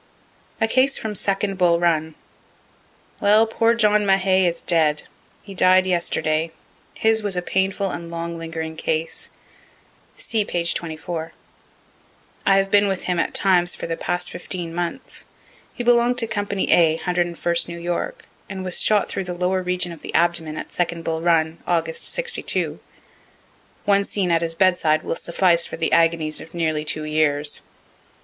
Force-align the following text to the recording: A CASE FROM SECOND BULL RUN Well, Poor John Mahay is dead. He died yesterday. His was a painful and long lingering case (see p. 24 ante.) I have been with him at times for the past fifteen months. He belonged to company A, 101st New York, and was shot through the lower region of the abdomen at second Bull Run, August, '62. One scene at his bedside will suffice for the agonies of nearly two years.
A 0.59 0.67
CASE 0.67 0.97
FROM 0.97 1.13
SECOND 1.13 1.59
BULL 1.59 1.79
RUN 1.79 2.15
Well, 3.19 3.45
Poor 3.45 3.75
John 3.75 4.03
Mahay 4.03 4.47
is 4.47 4.63
dead. 4.63 5.03
He 5.43 5.53
died 5.53 5.85
yesterday. 5.85 6.49
His 6.95 7.21
was 7.21 7.37
a 7.37 7.41
painful 7.43 7.91
and 7.91 8.09
long 8.09 8.35
lingering 8.35 8.75
case 8.75 9.29
(see 10.17 10.43
p. 10.43 10.65
24 10.65 11.23
ante.) 11.23 11.33
I 12.47 12.57
have 12.57 12.71
been 12.71 12.87
with 12.87 13.03
him 13.03 13.19
at 13.19 13.35
times 13.35 13.75
for 13.75 13.85
the 13.85 13.95
past 13.95 14.31
fifteen 14.31 14.73
months. 14.73 15.27
He 15.71 15.83
belonged 15.83 16.17
to 16.17 16.25
company 16.25 16.71
A, 16.71 16.97
101st 16.97 17.67
New 17.67 17.79
York, 17.79 18.25
and 18.49 18.63
was 18.63 18.81
shot 18.81 19.07
through 19.07 19.25
the 19.25 19.33
lower 19.35 19.61
region 19.61 19.91
of 19.91 20.01
the 20.01 20.15
abdomen 20.15 20.57
at 20.57 20.73
second 20.73 21.03
Bull 21.03 21.21
Run, 21.21 21.59
August, 21.67 22.07
'62. 22.09 22.79
One 23.85 24.03
scene 24.03 24.31
at 24.31 24.41
his 24.41 24.55
bedside 24.55 25.03
will 25.03 25.15
suffice 25.15 25.67
for 25.67 25.77
the 25.77 25.91
agonies 25.93 26.41
of 26.41 26.55
nearly 26.55 26.83
two 26.83 27.03
years. 27.03 27.61